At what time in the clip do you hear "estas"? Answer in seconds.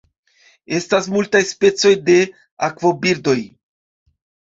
0.77-1.09